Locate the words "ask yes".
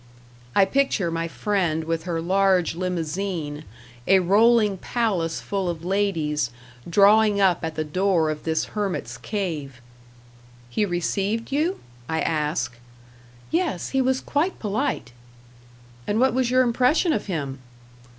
12.21-13.89